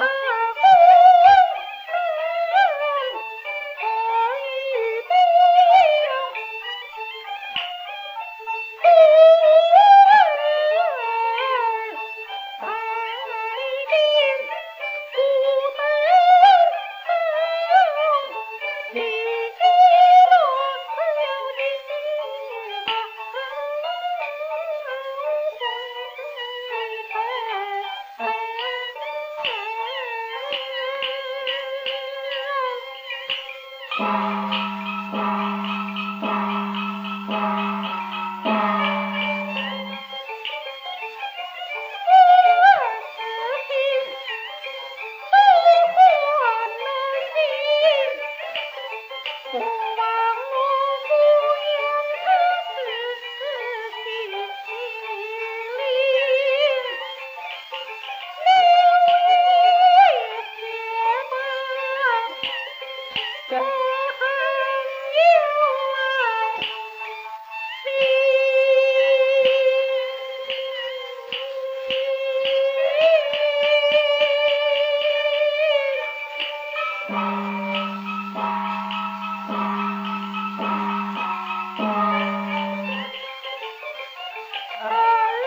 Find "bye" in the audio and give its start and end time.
0.00-0.33, 84.94-85.43